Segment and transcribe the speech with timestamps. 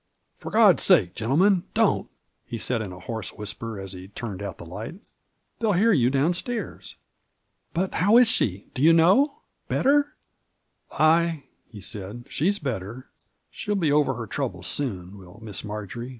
[0.39, 2.09] "For God's sake, gentlemen, don't 1"
[2.47, 4.95] he said, in a hoarse whisper, as he turned out the light;
[5.59, 6.95] "they'll hear you downnstairs."
[7.69, 7.91] Digitized by VjOOQIC 104 MARJORY.
[7.91, 8.71] "But how is she?
[8.73, 10.03] do yon know— ^better?"
[10.93, 13.11] "Ay," he said, "she's better.
[13.51, 16.09] She'll be over her trouble soon, will Miss Marjory!"